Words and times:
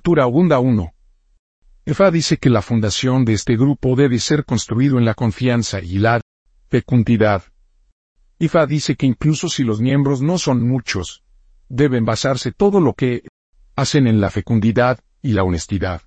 Captura 0.00 0.22
Abunda 0.22 0.60
1. 0.60 0.94
Efa 1.84 2.10
dice 2.10 2.38
que 2.38 2.48
la 2.48 2.62
fundación 2.62 3.26
de 3.26 3.34
este 3.34 3.54
grupo 3.54 3.94
debe 3.96 4.18
ser 4.18 4.46
construido 4.46 4.96
en 4.96 5.04
la 5.04 5.12
confianza 5.12 5.82
y 5.82 5.98
la 5.98 6.22
fecundidad. 6.68 7.42
Ifa 8.38 8.64
dice 8.64 8.96
que 8.96 9.04
incluso 9.04 9.50
si 9.50 9.62
los 9.62 9.82
miembros 9.82 10.22
no 10.22 10.38
son 10.38 10.66
muchos, 10.66 11.22
deben 11.68 12.06
basarse 12.06 12.50
todo 12.50 12.80
lo 12.80 12.94
que 12.94 13.24
hacen 13.76 14.06
en 14.06 14.22
la 14.22 14.30
fecundidad 14.30 15.00
y 15.20 15.32
la 15.34 15.44
honestidad. 15.44 16.00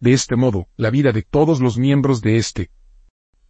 De 0.00 0.12
este 0.12 0.34
modo, 0.34 0.66
la 0.76 0.90
vida 0.90 1.12
de 1.12 1.22
todos 1.22 1.60
los 1.60 1.78
miembros 1.78 2.22
de 2.22 2.38
este 2.38 2.72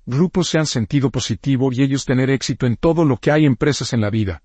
grupo 0.05 0.45
se 0.45 0.59
han 0.59 0.67
sentido 0.67 1.11
positivo 1.11 1.73
y 1.73 1.81
ellos 1.81 2.05
tener 2.05 2.29
éxito 2.29 2.67
en 2.67 2.77
todo 2.77 3.07
lo 3.07 3.17
que 3.17 3.31
hay 3.31 3.47
empresas 3.47 3.95
en 3.95 4.03
la 4.03 4.11
vida. 4.11 4.43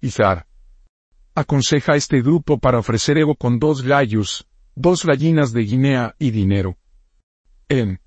Izar 0.00 0.48
aconseja 1.36 1.92
a 1.92 1.96
este 1.96 2.22
grupo 2.22 2.58
para 2.58 2.78
ofrecer 2.78 3.18
ego 3.18 3.34
con 3.34 3.58
dos 3.58 3.82
gallos, 3.82 4.48
dos 4.74 5.04
gallinas 5.04 5.52
de 5.52 5.64
Guinea 5.64 6.16
y 6.18 6.30
dinero. 6.30 6.78
En 7.68 8.00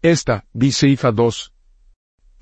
esta, 0.00 0.46
dice 0.52 0.88
Ifa 0.88 1.10
2. 1.10 1.52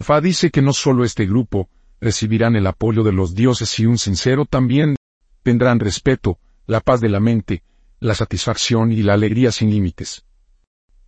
Fa 0.01 0.21
dice 0.21 0.51
que 0.51 0.61
no 0.61 0.75
solo 0.75 1.05
este 1.05 1.25
grupo 1.25 1.71
recibirán 2.03 2.55
el 2.55 2.67
apoyo 2.67 3.03
de 3.03 3.13
los 3.13 3.35
dioses 3.35 3.81
y 3.81 3.87
un 3.87 3.97
sincero 3.97 4.45
también 4.45 4.97
tendrán 5.43 5.81
respeto, 5.81 6.39
la 6.67 6.81
paz 6.81 7.01
de 7.01 7.09
la 7.09 7.21
mente, 7.21 7.63
la 7.99 8.15
satisfacción 8.15 8.93
y 8.93 9.03
la 9.03 9.15
alegría 9.15 9.53
sin 9.53 9.71
límites. 9.71 10.27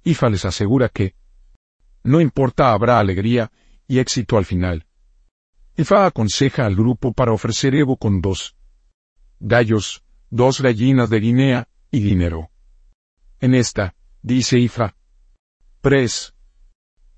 Ifa 0.05 0.31
les 0.31 0.47
asegura 0.47 0.89
que 0.89 1.15
no 2.03 2.23
importa 2.23 2.73
habrá 2.73 2.99
alegría 2.99 3.53
y 3.87 3.99
éxito 3.99 4.39
al 4.39 4.47
final. 4.47 4.87
Ifa 5.77 6.07
aconseja 6.07 6.65
al 6.65 6.77
grupo 6.77 7.13
para 7.13 7.33
ofrecer 7.33 7.75
Evo 7.75 7.99
con 7.99 8.23
dos 8.23 8.57
gallos, 9.41 10.03
dos 10.31 10.61
gallinas 10.61 11.11
de 11.11 11.21
Guinea 11.21 11.69
y 11.91 12.01
dinero. 12.01 12.51
En 13.41 13.55
esta, 13.55 13.95
dice 14.23 14.59
Ifa. 14.59 14.97
Pres. 15.81 16.35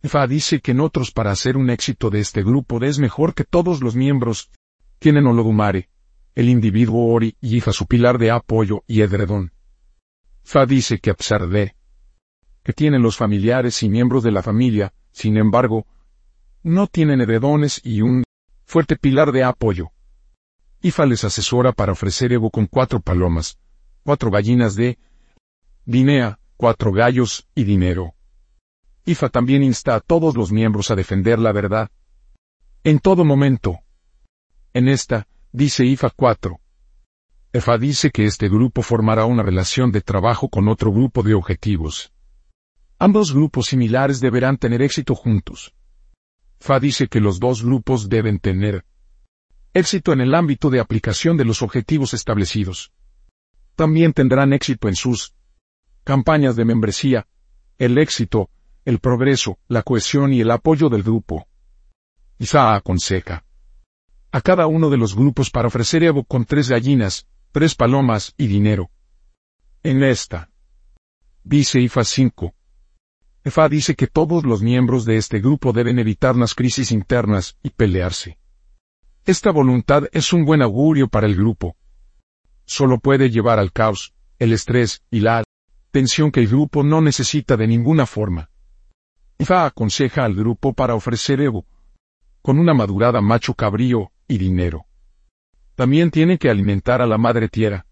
Ifa 0.03 0.27
dice 0.27 0.61
que 0.61 0.73
en 0.73 0.81
otros 0.81 1.11
para 1.11 1.31
hacer 1.31 1.57
un 1.57 1.71
éxito 1.71 2.11
de 2.11 2.21
este 2.21 2.43
grupo 2.43 2.83
es 2.83 2.99
mejor 2.99 3.35
que 3.35 3.45
todos 3.45 3.81
los 3.81 3.97
miembros 3.97 4.51
tienen 4.99 5.27
Olodumare, 5.27 5.89
el 6.35 6.49
individuo 6.49 7.13
Ori 7.13 7.37
y 7.41 7.57
Ifa 7.57 7.73
su 7.73 7.87
pilar 7.87 8.19
de 8.19 8.31
apoyo 8.31 8.85
y 8.87 9.01
edredón. 9.01 9.53
Fa 10.43 10.67
dice 10.67 10.99
que 10.99 11.11
a 11.11 11.15
pesar 11.15 11.49
de 11.49 11.75
que 12.63 12.73
tienen 12.73 13.03
los 13.03 13.17
familiares 13.17 13.83
y 13.83 13.89
miembros 13.89 14.23
de 14.23 14.31
la 14.31 14.43
familia, 14.43 14.93
sin 15.11 15.37
embargo, 15.37 15.87
no 16.63 16.87
tienen 16.87 17.21
heredones 17.21 17.81
y 17.83 18.03
un 18.03 18.25
fuerte 18.65 18.97
pilar 18.97 19.33
de 19.33 19.45
apoyo. 19.45 19.91
Ifa 20.81 21.07
les 21.07 21.25
asesora 21.25 21.73
para 21.73 21.93
ofrecer 21.93 22.33
Evo 22.33 22.51
con 22.51 22.67
cuatro 22.67 23.01
palomas, 23.01 23.59
cuatro 24.05 24.31
gallinas 24.31 24.75
de 24.75 24.99
Guinea, 25.85 26.39
cuatro 26.57 26.93
gallos 26.93 27.49
y 27.55 27.65
dinero. 27.65 28.15
Ifa 29.05 29.29
también 29.29 29.63
insta 29.63 29.95
a 29.95 30.01
todos 30.01 30.37
los 30.37 30.53
miembros 30.53 30.91
a 30.91 30.95
defender 30.95 31.39
la 31.39 31.53
verdad. 31.53 31.91
En 32.85 32.99
todo 33.01 33.25
momento. 33.25 33.81
En 34.75 34.87
esta, 34.87 35.27
dice 35.51 35.85
Ifa 35.85 36.11
4, 36.11 36.61
EFA 37.51 37.79
dice 37.79 38.11
que 38.11 38.27
este 38.27 38.49
grupo 38.51 38.83
formará 38.83 39.25
una 39.25 39.43
relación 39.43 39.91
de 39.91 40.03
trabajo 40.03 40.51
con 40.51 40.69
otro 40.69 40.93
grupo 40.93 41.23
de 41.23 41.33
objetivos. 41.33 42.13
Ambos 42.99 43.33
grupos 43.33 43.67
similares 43.67 44.21
deberán 44.21 44.59
tener 44.59 44.83
éxito 44.83 45.15
juntos. 45.15 45.75
FA 46.61 46.79
dice 46.79 47.09
que 47.09 47.21
los 47.21 47.41
dos 47.41 47.65
grupos 47.65 48.11
deben 48.11 48.39
tener 48.39 48.85
éxito 49.79 50.13
en 50.13 50.21
el 50.21 50.35
ámbito 50.35 50.69
de 50.69 50.81
aplicación 50.81 51.37
de 51.37 51.45
los 51.45 51.63
objetivos 51.63 52.13
establecidos. 52.13 52.93
También 53.75 54.13
tendrán 54.13 54.53
éxito 54.53 54.89
en 54.89 54.97
sus 54.97 55.35
campañas 56.05 56.57
de 56.57 56.65
membresía, 56.65 57.27
el 57.79 57.97
éxito, 57.97 58.51
el 58.85 58.99
progreso, 58.99 59.59
la 59.69 59.83
cohesión 59.83 60.33
y 60.33 60.41
el 60.41 60.51
apoyo 60.51 60.89
del 60.89 61.03
grupo. 61.03 61.47
Isa 62.39 62.75
aconseja 62.75 63.45
a 64.31 64.41
cada 64.41 64.67
uno 64.67 64.91
de 64.91 64.97
los 64.99 65.15
grupos 65.15 65.51
para 65.51 65.69
ofrecer 65.69 66.03
Evo 66.03 66.25
con 66.25 66.45
tres 66.45 66.69
gallinas, 66.69 67.27
tres 67.53 67.75
palomas 67.75 68.35
y 68.37 68.47
dinero. 68.47 68.91
En 69.83 70.03
esta. 70.03 70.51
Dice 71.45 71.81
IFA 71.81 72.05
5. 72.05 72.55
IFA 73.45 73.69
dice 73.69 73.95
que 73.95 74.07
todos 74.07 74.45
los 74.45 74.61
miembros 74.61 75.05
de 75.07 75.17
este 75.17 75.41
grupo 75.41 75.73
deben 75.73 75.99
evitar 75.99 76.37
las 76.37 76.55
crisis 76.55 76.93
internas 76.93 77.57
y 77.63 77.71
pelearse. 77.71 78.39
Esta 79.29 79.51
voluntad 79.51 80.05
es 80.13 80.33
un 80.33 80.47
buen 80.47 80.63
augurio 80.63 81.07
para 81.07 81.27
el 81.27 81.37
grupo. 81.37 81.77
Solo 82.65 82.99
puede 82.99 83.29
llevar 83.29 83.59
al 83.59 83.73
caos, 83.73 84.15
el 84.39 84.55
estrés 84.55 85.03
y 85.11 85.21
la 85.21 85.45
tensión 85.91 86.33
que 86.33 86.41
el 86.41 86.49
grupo 86.49 86.83
no 86.83 87.03
necesita 87.03 87.55
de 87.59 87.67
ninguna 87.67 88.07
forma. 88.07 88.49
IFA 89.37 89.67
aconseja 89.67 90.25
al 90.25 90.35
grupo 90.35 90.73
para 90.73 90.95
ofrecer 90.95 91.43
Evo, 91.43 91.67
con 92.41 92.59
una 92.59 92.73
madurada 92.73 93.21
macho 93.21 93.53
cabrío 93.53 94.13
y 94.27 94.39
dinero. 94.39 94.87
También 95.75 96.11
tiene 96.11 96.39
que 96.39 96.49
alimentar 96.49 97.03
a 97.03 97.07
la 97.07 97.19
madre 97.19 97.51
tierra. 97.51 97.85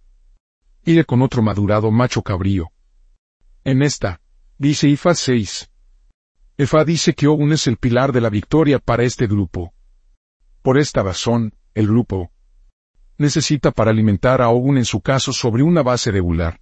Iré 0.87 1.05
con 1.05 1.21
otro 1.21 1.43
madurado 1.43 1.91
macho 1.91 2.23
cabrío. 2.23 2.73
En 3.63 3.83
esta, 3.83 4.23
dice 4.57 4.89
Ifa 4.89 5.15
6. 5.15 5.71
Efa 6.57 6.85
dice 6.87 7.13
que 7.13 7.27
Ogun 7.27 7.53
es 7.53 7.67
el 7.67 7.77
pilar 7.77 8.13
de 8.13 8.23
la 8.23 8.31
victoria 8.31 8.79
para 8.79 9.03
este 9.03 9.27
grupo. 9.27 9.75
Por 10.67 10.79
esta 10.79 11.05
razón, 11.05 11.55
el 11.75 11.87
grupo 11.87 12.33
necesita 13.19 13.71
para 13.71 13.93
alimentar 13.93 14.43
a 14.43 14.49
Ogun 14.49 14.79
en 14.79 14.85
su 14.85 15.01
caso 15.01 15.33
sobre 15.33 15.63
una 15.63 15.85
base 15.85 16.11
regular. 16.11 16.61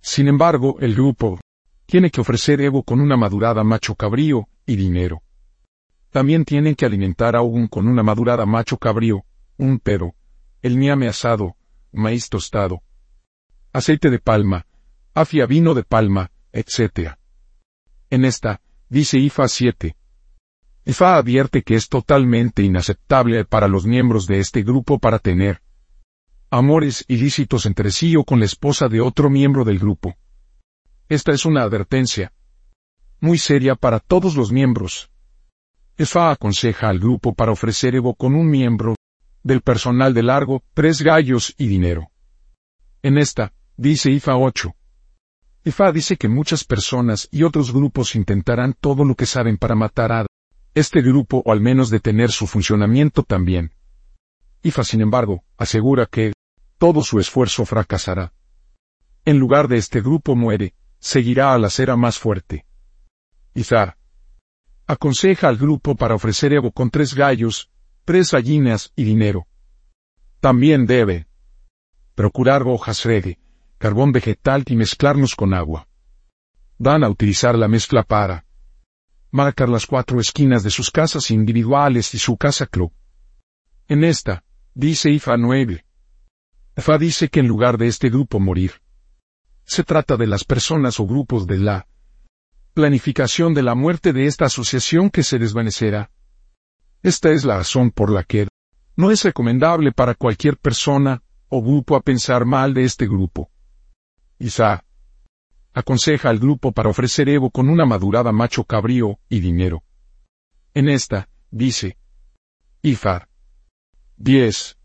Sin 0.00 0.26
embargo, 0.26 0.78
el 0.80 0.94
grupo 0.94 1.38
tiene 1.84 2.10
que 2.10 2.22
ofrecer 2.22 2.62
Evo 2.62 2.82
con 2.82 2.98
una 2.98 3.18
madurada 3.18 3.62
macho 3.62 3.94
cabrío 3.94 4.48
y 4.64 4.76
dinero. 4.76 5.22
También 6.08 6.46
tienen 6.46 6.74
que 6.74 6.86
alimentar 6.86 7.36
a 7.36 7.42
Ogun 7.42 7.68
con 7.68 7.88
una 7.88 8.02
madurada 8.02 8.46
macho 8.46 8.78
cabrío, 8.78 9.26
un 9.58 9.80
pero, 9.80 10.14
el 10.62 10.78
miame 10.78 11.06
asado, 11.06 11.56
maíz 11.92 12.30
tostado, 12.30 12.80
aceite 13.74 14.08
de 14.08 14.18
palma, 14.18 14.64
afia 15.12 15.44
vino 15.44 15.74
de 15.74 15.84
palma, 15.84 16.30
etc. 16.52 17.16
En 18.08 18.24
esta, 18.24 18.62
dice 18.88 19.18
IFA 19.18 19.46
7. 19.46 19.96
IFA 20.90 21.18
advierte 21.18 21.62
que 21.62 21.76
es 21.76 21.88
totalmente 21.88 22.64
inaceptable 22.64 23.44
para 23.44 23.68
los 23.68 23.86
miembros 23.86 24.26
de 24.26 24.40
este 24.40 24.64
grupo 24.64 24.98
para 24.98 25.20
tener 25.20 25.62
amores 26.50 27.04
ilícitos 27.06 27.64
entre 27.64 27.92
sí 27.92 28.16
o 28.16 28.24
con 28.24 28.40
la 28.40 28.46
esposa 28.46 28.88
de 28.88 29.00
otro 29.00 29.30
miembro 29.30 29.64
del 29.64 29.78
grupo. 29.78 30.16
Esta 31.08 31.30
es 31.30 31.44
una 31.44 31.62
advertencia 31.62 32.32
muy 33.20 33.38
seria 33.38 33.76
para 33.76 34.00
todos 34.00 34.34
los 34.34 34.50
miembros. 34.50 35.12
IFA 35.96 36.32
aconseja 36.32 36.88
al 36.88 36.98
grupo 36.98 37.34
para 37.34 37.52
ofrecer 37.52 37.94
Evo 37.94 38.16
con 38.16 38.34
un 38.34 38.50
miembro 38.50 38.96
del 39.44 39.60
personal 39.60 40.12
de 40.12 40.24
largo, 40.24 40.64
tres 40.74 41.02
gallos 41.02 41.54
y 41.56 41.68
dinero. 41.68 42.10
En 43.00 43.16
esta, 43.16 43.52
dice 43.76 44.10
IFA 44.10 44.36
8. 44.36 44.74
IFA 45.66 45.92
dice 45.92 46.16
que 46.16 46.28
muchas 46.28 46.64
personas 46.64 47.28
y 47.30 47.44
otros 47.44 47.72
grupos 47.72 48.16
intentarán 48.16 48.72
todo 48.72 49.04
lo 49.04 49.14
que 49.14 49.26
saben 49.26 49.56
para 49.56 49.76
matar 49.76 50.10
a 50.10 50.26
este 50.74 51.02
grupo 51.02 51.42
o 51.44 51.52
al 51.52 51.60
menos 51.60 51.90
detener 51.90 52.30
su 52.30 52.46
funcionamiento 52.46 53.22
también. 53.22 53.72
IFA, 54.62 54.84
sin 54.84 55.00
embargo, 55.00 55.44
asegura 55.56 56.06
que 56.06 56.32
todo 56.78 57.02
su 57.02 57.18
esfuerzo 57.18 57.64
fracasará. 57.64 58.32
En 59.24 59.38
lugar 59.38 59.68
de 59.68 59.76
este 59.76 60.00
grupo 60.00 60.36
muere, 60.36 60.74
seguirá 60.98 61.54
a 61.54 61.58
la 61.58 61.70
cera 61.70 61.96
más 61.96 62.18
fuerte. 62.18 62.66
IFA 63.54 63.96
aconseja 64.86 65.48
al 65.48 65.56
grupo 65.56 65.94
para 65.94 66.14
ofrecer 66.14 66.52
Evo 66.52 66.72
con 66.72 66.90
tres 66.90 67.14
gallos, 67.14 67.70
tres 68.04 68.32
gallinas 68.32 68.92
y 68.96 69.04
dinero. 69.04 69.46
También 70.40 70.86
debe 70.86 71.26
procurar 72.14 72.64
hojas 72.66 73.04
reggae, 73.04 73.38
carbón 73.78 74.12
vegetal 74.12 74.64
y 74.66 74.76
mezclarnos 74.76 75.36
con 75.36 75.54
agua. 75.54 75.86
Dan 76.78 77.04
a 77.04 77.08
utilizar 77.08 77.56
la 77.56 77.68
mezcla 77.68 78.02
para 78.02 78.46
marcar 79.30 79.68
las 79.68 79.86
cuatro 79.86 80.20
esquinas 80.20 80.62
de 80.62 80.70
sus 80.70 80.90
casas 80.90 81.30
individuales 81.30 82.14
y 82.14 82.18
su 82.18 82.36
casa 82.36 82.66
club. 82.66 82.92
En 83.88 84.04
esta, 84.04 84.44
dice 84.74 85.10
Ifa 85.10 85.36
9. 85.36 85.84
Ifa 86.76 86.98
dice 86.98 87.28
que 87.28 87.40
en 87.40 87.48
lugar 87.48 87.78
de 87.78 87.86
este 87.86 88.08
grupo 88.08 88.40
morir, 88.40 88.72
se 89.64 89.84
trata 89.84 90.16
de 90.16 90.26
las 90.26 90.44
personas 90.44 90.98
o 90.98 91.06
grupos 91.06 91.46
de 91.46 91.58
la 91.58 91.86
planificación 92.74 93.54
de 93.54 93.62
la 93.62 93.74
muerte 93.74 94.12
de 94.12 94.26
esta 94.26 94.46
asociación 94.46 95.10
que 95.10 95.22
se 95.22 95.38
desvanecerá. 95.38 96.10
Esta 97.02 97.30
es 97.30 97.44
la 97.44 97.58
razón 97.58 97.90
por 97.90 98.10
la 98.10 98.24
que 98.24 98.48
no 98.96 99.10
es 99.10 99.24
recomendable 99.24 99.92
para 99.92 100.14
cualquier 100.14 100.56
persona 100.56 101.22
o 101.48 101.62
grupo 101.62 101.96
a 101.96 102.00
pensar 102.00 102.44
mal 102.44 102.74
de 102.74 102.84
este 102.84 103.06
grupo. 103.06 103.50
Isa 104.38 104.84
aconseja 105.72 106.30
al 106.30 106.38
grupo 106.38 106.72
para 106.72 106.90
ofrecer 106.90 107.28
Evo 107.28 107.50
con 107.50 107.68
una 107.68 107.86
madurada 107.86 108.32
macho 108.32 108.64
cabrío 108.64 109.18
y 109.28 109.40
dinero. 109.40 109.82
En 110.74 110.88
esta, 110.88 111.28
dice 111.50 111.96
Ifar 112.82 113.28
10. 114.16 114.76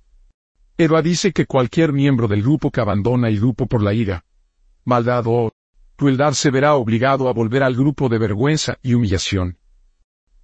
Eva 0.77 1.01
dice 1.01 1.31
que 1.31 1.45
cualquier 1.45 1.93
miembro 1.93 2.27
del 2.27 2.41
grupo 2.41 2.71
que 2.71 2.81
abandona 2.81 3.27
el 3.27 3.39
grupo 3.39 3.67
por 3.67 3.81
la 3.81 3.93
ira, 3.93 4.25
maldad 4.83 5.23
o 5.27 5.51
crueldad 5.95 6.33
se 6.33 6.51
verá 6.51 6.75
obligado 6.75 7.29
a 7.29 7.33
volver 7.33 7.63
al 7.63 7.75
grupo 7.75 8.09
de 8.09 8.17
vergüenza 8.17 8.77
y 8.81 8.93
humillación. 8.93 9.57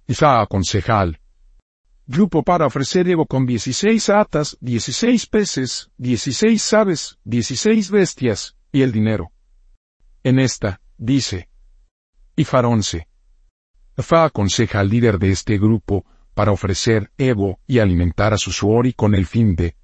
Isa 0.06 0.40
aconseja 0.40 1.00
al 1.00 1.20
grupo 2.06 2.42
para 2.42 2.66
ofrecer 2.66 3.08
Evo 3.08 3.26
con 3.26 3.46
16 3.46 4.10
atas, 4.10 4.56
16 4.60 5.26
peces, 5.26 5.90
16 5.96 6.72
aves, 6.72 7.18
16 7.24 7.90
bestias, 7.90 8.56
y 8.72 8.82
el 8.82 8.92
dinero. 8.92 9.31
En 10.24 10.38
esta, 10.38 10.80
dice. 10.98 11.48
Ifar 12.36 12.64
11. 12.64 13.08
Fa 13.96 14.24
aconseja 14.24 14.80
al 14.80 14.88
líder 14.88 15.18
de 15.18 15.30
este 15.30 15.58
grupo, 15.58 16.04
para 16.34 16.52
ofrecer 16.52 17.10
Evo 17.18 17.60
y 17.66 17.78
alimentar 17.78 18.32
a 18.32 18.38
su 18.38 18.52
suori 18.52 18.92
con 18.92 19.14
el 19.14 19.26
fin 19.26 19.54
de 19.54 19.76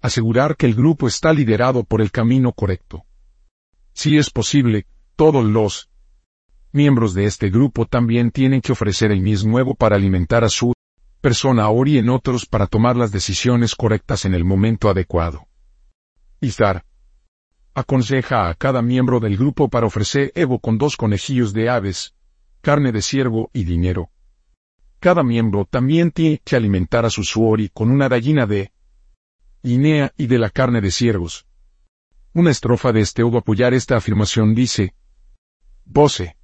asegurar 0.00 0.56
que 0.56 0.66
el 0.66 0.74
grupo 0.74 1.06
está 1.06 1.32
liderado 1.32 1.84
por 1.84 2.00
el 2.00 2.10
camino 2.10 2.52
correcto. 2.52 3.04
Si 3.92 4.16
es 4.16 4.30
posible, 4.30 4.86
todos 5.14 5.44
los 5.44 5.90
miembros 6.72 7.14
de 7.14 7.26
este 7.26 7.50
grupo 7.50 7.86
también 7.86 8.30
tienen 8.30 8.60
que 8.60 8.72
ofrecer 8.72 9.12
el 9.12 9.20
mismo 9.20 9.58
Evo 9.58 9.74
para 9.74 9.96
alimentar 9.96 10.42
a 10.42 10.48
su 10.48 10.72
persona 11.20 11.68
Ori 11.68 11.98
en 11.98 12.08
otros 12.08 12.46
para 12.46 12.66
tomar 12.66 12.96
las 12.96 13.12
decisiones 13.12 13.74
correctas 13.74 14.24
en 14.24 14.34
el 14.34 14.44
momento 14.44 14.88
adecuado. 14.88 15.46
Izar. 16.40 16.84
Aconseja 17.74 18.48
a 18.48 18.54
cada 18.54 18.82
miembro 18.82 19.20
del 19.20 19.36
grupo 19.36 19.68
para 19.68 19.86
ofrecer 19.86 20.32
Evo 20.34 20.58
con 20.58 20.76
dos 20.76 20.96
conejillos 20.96 21.52
de 21.52 21.68
aves, 21.68 22.14
carne 22.60 22.90
de 22.90 23.00
ciervo 23.00 23.50
y 23.52 23.64
dinero. 23.64 24.10
Cada 24.98 25.22
miembro 25.22 25.64
también 25.64 26.10
tiene 26.10 26.42
que 26.44 26.56
alimentar 26.56 27.06
a 27.06 27.10
su 27.10 27.22
suori 27.22 27.68
con 27.68 27.90
una 27.90 28.08
gallina 28.08 28.46
de 28.46 28.72
guinea 29.62 30.12
y 30.16 30.26
de 30.26 30.38
la 30.38 30.50
carne 30.50 30.80
de 30.80 30.90
ciervos. 30.90 31.46
Una 32.32 32.50
estrofa 32.50 32.92
de 32.92 33.00
este 33.00 33.22
obo 33.22 33.38
apoyar 33.38 33.72
esta 33.72 33.96
afirmación 33.96 34.54
dice, 34.54 34.94
Voce. 35.84 36.36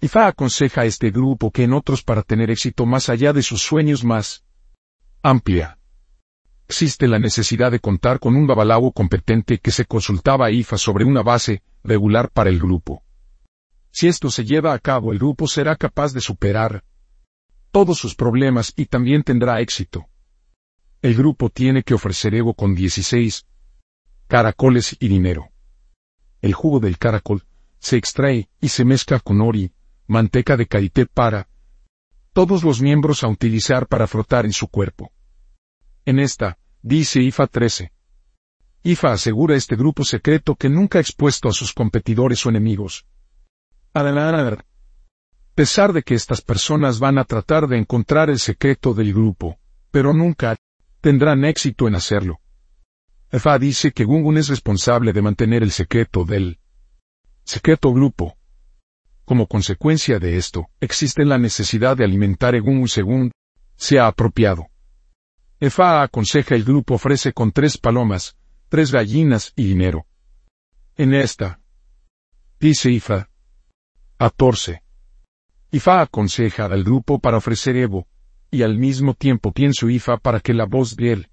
Ifa 0.00 0.26
aconseja 0.26 0.82
a 0.82 0.84
este 0.84 1.10
grupo 1.10 1.50
que 1.50 1.64
en 1.64 1.72
otros 1.72 2.02
para 2.02 2.22
tener 2.22 2.50
éxito 2.50 2.86
más 2.86 3.08
allá 3.08 3.32
de 3.32 3.42
sus 3.42 3.62
sueños 3.62 4.04
más 4.04 4.44
amplia. 5.22 5.75
Existe 6.68 7.06
la 7.06 7.20
necesidad 7.20 7.70
de 7.70 7.78
contar 7.78 8.18
con 8.18 8.34
un 8.34 8.46
babalao 8.46 8.90
competente 8.92 9.58
que 9.58 9.70
se 9.70 9.84
consultaba 9.84 10.46
a 10.46 10.50
IFA 10.50 10.78
sobre 10.78 11.04
una 11.04 11.22
base 11.22 11.62
regular 11.84 12.30
para 12.30 12.50
el 12.50 12.58
grupo. 12.58 13.04
Si 13.92 14.08
esto 14.08 14.30
se 14.30 14.44
lleva 14.44 14.74
a 14.74 14.78
cabo, 14.78 15.12
el 15.12 15.18
grupo 15.18 15.46
será 15.46 15.76
capaz 15.76 16.12
de 16.12 16.20
superar 16.20 16.84
todos 17.70 17.98
sus 17.98 18.14
problemas 18.14 18.72
y 18.76 18.86
también 18.86 19.22
tendrá 19.22 19.60
éxito. 19.60 20.06
El 21.02 21.14
grupo 21.14 21.50
tiene 21.50 21.82
que 21.82 21.94
ofrecer 21.94 22.34
ego 22.34 22.54
con 22.54 22.74
16 22.74 23.46
caracoles 24.26 24.96
y 24.98 25.08
dinero. 25.08 25.50
El 26.42 26.52
jugo 26.52 26.80
del 26.80 26.98
caracol 26.98 27.44
se 27.78 27.96
extrae 27.96 28.48
y 28.60 28.68
se 28.70 28.84
mezcla 28.84 29.20
con 29.20 29.40
ori, 29.40 29.72
manteca 30.08 30.56
de 30.56 30.66
karité 30.66 31.06
para 31.06 31.48
todos 32.32 32.64
los 32.64 32.80
miembros 32.80 33.22
a 33.22 33.28
utilizar 33.28 33.86
para 33.86 34.06
frotar 34.06 34.46
en 34.46 34.52
su 34.52 34.66
cuerpo. 34.68 35.12
En 36.06 36.20
esta, 36.20 36.56
dice 36.82 37.20
IFA 37.20 37.48
13. 37.48 37.92
IFA 38.84 39.12
asegura 39.12 39.56
este 39.56 39.74
grupo 39.74 40.04
secreto 40.04 40.54
que 40.54 40.68
nunca 40.68 40.98
ha 40.98 41.00
expuesto 41.00 41.48
a 41.48 41.52
sus 41.52 41.72
competidores 41.72 42.46
o 42.46 42.48
enemigos. 42.48 43.04
A 43.92 44.04
pesar 45.56 45.92
de 45.92 46.02
que 46.04 46.14
estas 46.14 46.42
personas 46.42 47.00
van 47.00 47.18
a 47.18 47.24
tratar 47.24 47.66
de 47.66 47.78
encontrar 47.78 48.30
el 48.30 48.38
secreto 48.38 48.94
del 48.94 49.12
grupo, 49.12 49.58
pero 49.90 50.12
nunca 50.12 50.54
tendrán 51.00 51.44
éxito 51.44 51.88
en 51.88 51.96
hacerlo. 51.96 52.38
IFA 53.32 53.58
dice 53.58 53.90
que 53.90 54.04
Gungun 54.04 54.38
es 54.38 54.46
responsable 54.46 55.12
de 55.12 55.22
mantener 55.22 55.64
el 55.64 55.72
secreto 55.72 56.24
del 56.24 56.60
secreto 57.42 57.92
grupo. 57.92 58.36
Como 59.24 59.48
consecuencia 59.48 60.20
de 60.20 60.36
esto, 60.36 60.68
existe 60.78 61.24
la 61.24 61.38
necesidad 61.38 61.96
de 61.96 62.04
alimentar 62.04 62.54
a 62.54 62.60
Gungun 62.60 62.88
según 62.88 63.32
sea 63.74 64.06
apropiado. 64.06 64.68
Efa 65.58 66.02
aconseja 66.02 66.54
el 66.54 66.64
grupo 66.64 66.94
ofrece 66.94 67.32
con 67.32 67.50
tres 67.50 67.78
palomas, 67.78 68.36
tres 68.68 68.92
gallinas 68.92 69.52
y 69.56 69.64
dinero. 69.64 70.06
En 70.96 71.14
esta, 71.14 71.60
dice 72.60 72.90
Ifa, 72.90 73.30
14. 74.18 74.82
Ifa 75.70 76.02
aconseja 76.02 76.66
al 76.66 76.84
grupo 76.84 77.18
para 77.18 77.38
ofrecer 77.38 77.76
Evo, 77.76 78.06
y 78.50 78.62
al 78.62 78.76
mismo 78.76 79.14
tiempo 79.14 79.52
pienso 79.52 79.88
Ifa 79.88 80.18
para 80.18 80.40
que 80.40 80.52
la 80.52 80.66
voz 80.66 80.94
de 80.94 81.12
él 81.12 81.30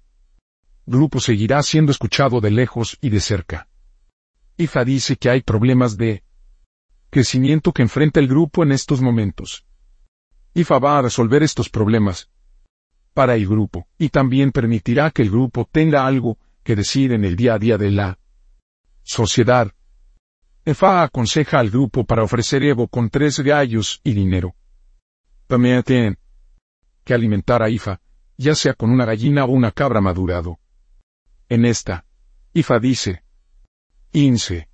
grupo 0.86 1.18
seguirá 1.20 1.62
siendo 1.62 1.92
escuchado 1.92 2.40
de 2.40 2.50
lejos 2.50 2.98
y 3.00 3.08
de 3.08 3.20
cerca. 3.20 3.68
Ifa 4.56 4.84
dice 4.84 5.16
que 5.16 5.30
hay 5.30 5.40
problemas 5.42 5.96
de 5.96 6.22
crecimiento 7.10 7.72
que 7.72 7.82
enfrenta 7.82 8.20
el 8.20 8.28
grupo 8.28 8.62
en 8.62 8.72
estos 8.72 9.00
momentos. 9.00 9.64
IFA 10.54 10.78
va 10.78 10.98
a 10.98 11.02
resolver 11.02 11.42
estos 11.42 11.68
problemas 11.68 12.30
para 13.14 13.36
el 13.36 13.46
grupo, 13.46 13.86
y 13.96 14.08
también 14.10 14.52
permitirá 14.52 15.10
que 15.10 15.22
el 15.22 15.30
grupo 15.30 15.68
tenga 15.70 16.06
algo 16.06 16.36
que 16.64 16.76
decir 16.76 17.12
en 17.12 17.24
el 17.24 17.36
día 17.36 17.54
a 17.54 17.58
día 17.58 17.78
de 17.78 17.90
la 17.90 18.18
sociedad. 19.02 19.70
IFA 20.66 21.04
aconseja 21.04 21.60
al 21.60 21.70
grupo 21.70 22.04
para 22.04 22.22
ofrecer 22.22 22.62
Evo 22.64 22.88
con 22.88 23.10
tres 23.10 23.38
gallos 23.40 24.00
y 24.02 24.14
dinero. 24.14 24.54
También 25.46 25.82
tienen 25.82 26.18
que 27.04 27.14
alimentar 27.14 27.62
a 27.62 27.68
IFA, 27.68 28.00
ya 28.36 28.54
sea 28.54 28.74
con 28.74 28.90
una 28.90 29.04
gallina 29.04 29.44
o 29.44 29.50
una 29.50 29.70
cabra 29.70 30.00
madurado. 30.00 30.58
En 31.48 31.64
esta, 31.64 32.06
IFA 32.54 32.78
dice, 32.78 33.24
Ince. 34.12 34.68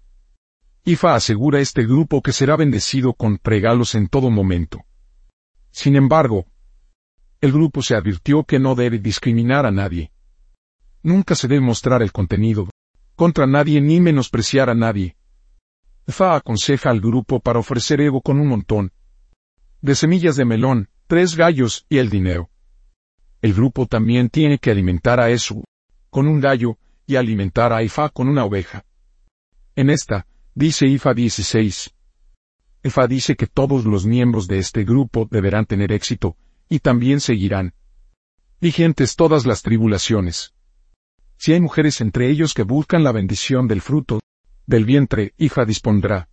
IFA 0.85 1.15
asegura 1.15 1.59
a 1.59 1.63
este 1.63 1.85
grupo 1.85 2.23
que 2.23 2.33
será 2.33 2.57
bendecido 2.57 3.13
con 3.13 3.39
regalos 3.43 3.95
en 3.95 4.09
todo 4.09 4.31
momento. 4.31 4.85
Sin 5.73 5.97
embargo, 5.97 6.47
el 7.41 7.53
grupo 7.53 7.83
se 7.83 7.95
advirtió 7.95 8.45
que 8.45 8.59
no 8.59 8.75
debe 8.75 8.99
discriminar 8.99 9.65
a 9.65 9.71
nadie. 9.71 10.13
Nunca 11.03 11.35
se 11.35 11.49
debe 11.49 11.63
mostrar 11.63 12.03
el 12.03 12.13
contenido 12.13 12.69
contra 13.17 13.47
nadie 13.47 13.81
ni 13.81 14.01
menospreciar 14.01 14.71
a 14.71 14.75
nadie. 14.75 15.17
IFA 16.07 16.37
aconseja 16.37 16.91
al 16.91 17.01
grupo 17.01 17.41
para 17.41 17.59
ofrecer 17.59 18.01
Evo 18.01 18.21
con 18.21 18.41
un 18.41 18.49
montón 18.49 18.93
de 19.83 19.95
semillas 19.95 20.37
de 20.37 20.45
melón, 20.45 20.89
tres 21.07 21.37
gallos 21.37 21.87
y 21.89 21.99
el 21.99 22.11
dinero. 22.11 22.51
El 23.41 23.55
grupo 23.55 23.87
también 23.87 24.29
tiene 24.29 24.59
que 24.59 24.71
alimentar 24.71 25.21
a 25.21 25.31
eso 25.31 25.65
con 26.11 26.27
un 26.27 26.41
gallo 26.41 26.77
y 27.07 27.17
alimentar 27.17 27.73
a 27.73 27.83
Ifa 27.83 28.11
con 28.11 28.29
una 28.29 28.45
oveja. 28.45 28.85
En 29.77 29.89
esta, 29.89 30.27
dice 30.55 30.87
IFA 30.87 31.15
16. 31.15 31.94
IFA 32.82 33.06
dice 33.06 33.37
que 33.37 33.47
todos 33.47 33.85
los 33.85 34.05
miembros 34.05 34.47
de 34.47 34.59
este 34.59 34.85
grupo 34.85 35.27
deberán 35.31 35.65
tener 35.65 35.93
éxito, 35.93 36.37
y 36.70 36.79
también 36.79 37.20
seguirán 37.20 37.74
vigentes 38.60 39.17
todas 39.17 39.44
las 39.44 39.60
tribulaciones. 39.60 40.55
Si 41.36 41.53
hay 41.53 41.60
mujeres 41.60 42.00
entre 42.00 42.31
ellos 42.31 42.55
que 42.55 42.62
buscan 42.62 43.05
la 43.05 43.12
bendición 43.12 43.69
del 43.69 43.82
fruto 43.82 44.20
del 44.67 44.86
vientre, 44.86 45.34
IFA 45.36 45.67
dispondrá. 45.67 46.29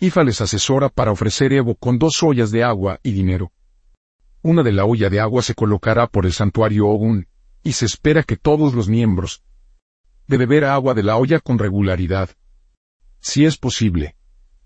IFA 0.00 0.24
les 0.24 0.40
asesora 0.40 0.88
para 0.88 1.12
ofrecer 1.12 1.52
Evo 1.52 1.76
con 1.76 1.98
dos 1.98 2.20
ollas 2.24 2.50
de 2.50 2.64
agua 2.64 2.98
y 3.04 3.12
dinero. 3.12 3.52
Una 4.42 4.64
de 4.64 4.72
la 4.72 4.84
olla 4.84 5.10
de 5.10 5.20
agua 5.20 5.42
se 5.42 5.54
colocará 5.54 6.08
por 6.08 6.26
el 6.26 6.32
santuario 6.32 6.88
Ogun, 6.88 7.28
y 7.62 7.72
se 7.72 7.86
espera 7.86 8.24
que 8.24 8.36
todos 8.36 8.74
los 8.74 8.88
miembros 8.88 9.44
de 10.26 10.36
beber 10.36 10.64
agua 10.64 10.94
de 10.94 11.02
la 11.02 11.16
olla 11.16 11.38
con 11.38 11.58
regularidad 11.58 12.30
si 13.22 13.44
es 13.44 13.56
posible. 13.56 14.16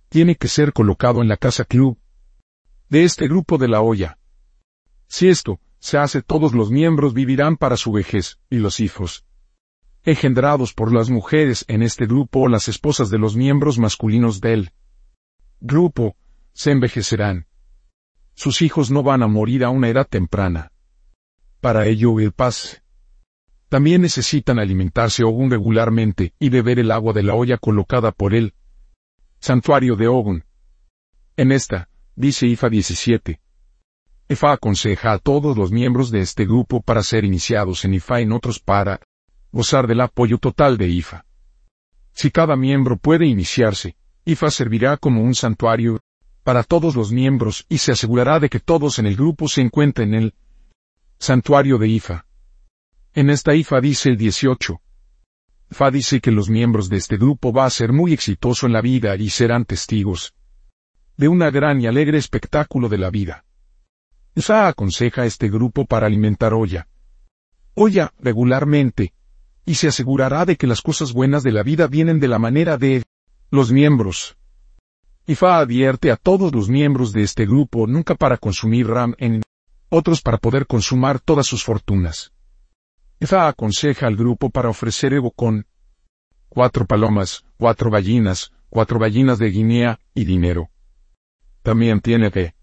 Tiene 0.08 0.36
que 0.36 0.48
ser 0.48 0.72
colocado 0.72 1.20
en 1.20 1.28
la 1.28 1.36
casa 1.36 1.64
club 1.64 1.98
de 2.88 3.04
este 3.04 3.28
grupo 3.28 3.58
de 3.58 3.68
la 3.68 3.82
olla. 3.82 4.18
Si 5.08 5.28
esto 5.28 5.60
se 5.78 5.98
hace 5.98 6.22
todos 6.22 6.52
los 6.54 6.70
miembros 6.70 7.14
vivirán 7.14 7.56
para 7.56 7.76
su 7.76 7.92
vejez, 7.92 8.38
y 8.50 8.56
los 8.56 8.80
hijos 8.80 9.24
engendrados 10.04 10.72
por 10.72 10.92
las 10.92 11.10
mujeres 11.10 11.64
en 11.66 11.82
este 11.82 12.06
grupo 12.06 12.40
o 12.40 12.48
las 12.48 12.68
esposas 12.68 13.10
de 13.10 13.18
los 13.18 13.34
miembros 13.34 13.78
masculinos 13.78 14.40
del 14.40 14.70
grupo, 15.60 16.16
se 16.52 16.70
envejecerán. 16.70 17.46
Sus 18.34 18.62
hijos 18.62 18.90
no 18.90 19.02
van 19.02 19.22
a 19.22 19.26
morir 19.26 19.64
a 19.64 19.70
una 19.70 19.88
edad 19.88 20.06
temprana. 20.06 20.70
Para 21.60 21.86
ello 21.86 22.20
el 22.20 22.32
paz 22.32 22.82
también 23.68 24.00
necesitan 24.00 24.60
alimentarse 24.60 25.24
Ogun 25.24 25.50
regularmente 25.50 26.34
y 26.38 26.50
beber 26.50 26.78
el 26.78 26.92
agua 26.92 27.12
de 27.12 27.24
la 27.24 27.34
olla 27.34 27.58
colocada 27.58 28.12
por 28.12 28.32
él. 28.32 28.54
Santuario 29.40 29.96
de 29.96 30.06
Ogun. 30.06 30.44
En 31.36 31.50
esta, 31.50 31.88
dice 32.14 32.46
IFA 32.46 32.68
17. 32.68 33.40
IFA 34.28 34.54
aconseja 34.54 35.12
a 35.12 35.18
todos 35.18 35.56
los 35.56 35.70
miembros 35.70 36.10
de 36.10 36.20
este 36.20 36.46
grupo 36.46 36.82
para 36.82 37.04
ser 37.04 37.24
iniciados 37.24 37.84
en 37.84 37.94
IFA 37.94 38.20
y 38.20 38.22
en 38.24 38.32
otros 38.32 38.58
para 38.58 39.00
gozar 39.52 39.86
del 39.86 40.00
apoyo 40.00 40.38
total 40.38 40.76
de 40.76 40.88
IFA. 40.88 41.24
Si 42.12 42.32
cada 42.32 42.56
miembro 42.56 42.96
puede 42.96 43.26
iniciarse, 43.26 43.94
IFA 44.24 44.50
servirá 44.50 44.96
como 44.96 45.22
un 45.22 45.36
santuario 45.36 46.00
para 46.42 46.64
todos 46.64 46.96
los 46.96 47.12
miembros 47.12 47.66
y 47.68 47.78
se 47.78 47.92
asegurará 47.92 48.40
de 48.40 48.48
que 48.48 48.58
todos 48.58 48.98
en 48.98 49.06
el 49.06 49.14
grupo 49.14 49.46
se 49.46 49.60
encuentren 49.60 50.12
en 50.14 50.22
el 50.24 50.34
santuario 51.18 51.78
de 51.78 51.86
IFA. 51.86 52.26
En 53.14 53.30
esta 53.30 53.54
IFA 53.54 53.80
dice 53.80 54.08
el 54.08 54.16
18. 54.16 54.80
Fa 55.70 55.90
dice 55.92 56.20
que 56.20 56.32
los 56.32 56.50
miembros 56.50 56.88
de 56.88 56.96
este 56.96 57.16
grupo 57.16 57.52
va 57.52 57.64
a 57.64 57.70
ser 57.70 57.92
muy 57.92 58.12
exitoso 58.12 58.66
en 58.66 58.72
la 58.72 58.80
vida 58.80 59.14
y 59.14 59.30
serán 59.30 59.64
testigos 59.64 60.34
de 61.16 61.28
una 61.28 61.50
gran 61.50 61.80
y 61.80 61.86
alegre 61.86 62.18
espectáculo 62.18 62.88
de 62.88 62.98
la 62.98 63.10
vida. 63.10 63.45
Fa 64.36 64.68
aconseja 64.68 65.22
a 65.22 65.26
este 65.26 65.48
grupo 65.48 65.86
para 65.86 66.06
alimentar 66.06 66.52
olla. 66.52 66.88
Olla 67.74 68.12
regularmente, 68.18 69.12
y 69.64 69.74
se 69.74 69.88
asegurará 69.88 70.44
de 70.44 70.56
que 70.56 70.66
las 70.66 70.82
cosas 70.82 71.12
buenas 71.12 71.42
de 71.42 71.52
la 71.52 71.62
vida 71.62 71.86
vienen 71.86 72.20
de 72.20 72.28
la 72.28 72.38
manera 72.38 72.78
de 72.78 73.02
los 73.50 73.72
miembros. 73.72 74.36
Ifa 75.26 75.58
advierte 75.58 76.10
a 76.10 76.16
todos 76.16 76.54
los 76.54 76.68
miembros 76.68 77.12
de 77.12 77.22
este 77.22 77.46
grupo 77.46 77.86
nunca 77.86 78.14
para 78.14 78.36
consumir 78.36 78.86
ram 78.86 79.14
en 79.18 79.42
otros 79.88 80.22
para 80.22 80.38
poder 80.38 80.66
consumar 80.66 81.18
todas 81.20 81.46
sus 81.46 81.64
fortunas. 81.64 82.32
Ifa 83.18 83.48
aconseja 83.48 84.06
al 84.06 84.16
grupo 84.16 84.50
para 84.50 84.68
ofrecer 84.68 85.12
Evo 85.14 85.30
con 85.30 85.66
cuatro 86.48 86.86
palomas, 86.86 87.44
cuatro 87.56 87.90
gallinas, 87.90 88.52
cuatro 88.68 88.98
gallinas 88.98 89.38
de 89.38 89.50
Guinea 89.50 89.98
y 90.14 90.24
dinero. 90.24 90.68
También 91.62 92.00
tiene 92.00 92.30
que 92.30 92.55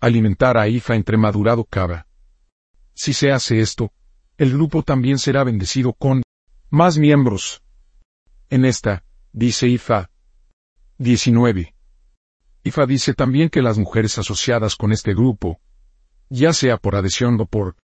alimentar 0.00 0.56
a 0.56 0.68
Ifa 0.68 0.94
entre 0.94 1.16
madurado 1.16 1.64
cava. 1.64 2.06
Si 2.94 3.12
se 3.12 3.30
hace 3.30 3.60
esto, 3.60 3.92
el 4.38 4.52
grupo 4.52 4.82
también 4.82 5.18
será 5.18 5.44
bendecido 5.44 5.92
con 5.92 6.22
más 6.70 6.98
miembros. 6.98 7.62
En 8.48 8.64
esta, 8.64 9.04
dice 9.32 9.68
Ifa. 9.68 10.10
19. 10.98 11.74
Ifa 12.62 12.86
dice 12.86 13.14
también 13.14 13.48
que 13.48 13.62
las 13.62 13.78
mujeres 13.78 14.18
asociadas 14.18 14.76
con 14.76 14.92
este 14.92 15.14
grupo, 15.14 15.60
ya 16.28 16.52
sea 16.52 16.76
por 16.76 16.94
adhesión 16.96 17.40
o 17.40 17.46
por 17.46 17.76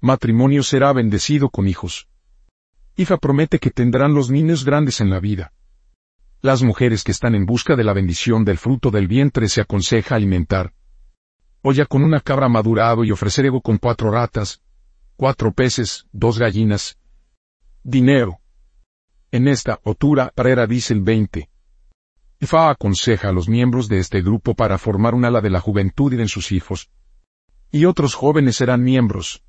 matrimonio, 0.00 0.62
será 0.62 0.92
bendecido 0.92 1.50
con 1.50 1.68
hijos. 1.68 2.08
Ifa 2.96 3.16
promete 3.16 3.58
que 3.58 3.70
tendrán 3.70 4.14
los 4.14 4.30
niños 4.30 4.64
grandes 4.64 5.00
en 5.00 5.10
la 5.10 5.20
vida. 5.20 5.52
Las 6.40 6.62
mujeres 6.62 7.02
que 7.04 7.12
están 7.12 7.34
en 7.34 7.46
busca 7.46 7.74
de 7.74 7.84
la 7.84 7.92
bendición 7.92 8.44
del 8.44 8.58
fruto 8.58 8.90
del 8.90 9.08
vientre 9.08 9.48
se 9.48 9.60
aconseja 9.60 10.14
alimentar. 10.14 10.74
Olla 11.66 11.86
con 11.86 12.04
una 12.04 12.20
cabra 12.20 12.46
madurado 12.50 13.04
y 13.04 13.10
ofrecer 13.10 13.46
ego 13.46 13.62
con 13.62 13.78
cuatro 13.78 14.10
ratas, 14.10 14.60
cuatro 15.16 15.50
peces, 15.50 16.06
dos 16.12 16.38
gallinas. 16.38 16.98
Dinero. 17.82 18.38
En 19.30 19.48
esta 19.48 19.80
otura 19.82 20.30
parera 20.34 20.66
dice 20.66 20.92
el 20.92 21.00
20. 21.00 21.48
Ifa 22.38 22.68
aconseja 22.68 23.30
a 23.30 23.32
los 23.32 23.48
miembros 23.48 23.88
de 23.88 23.98
este 23.98 24.20
grupo 24.20 24.54
para 24.54 24.76
formar 24.76 25.14
un 25.14 25.24
ala 25.24 25.40
de 25.40 25.48
la 25.48 25.58
juventud 25.58 26.12
y 26.12 26.16
de 26.16 26.28
sus 26.28 26.52
hijos. 26.52 26.90
Y 27.70 27.86
otros 27.86 28.14
jóvenes 28.14 28.56
serán 28.56 28.82
miembros. 28.82 29.42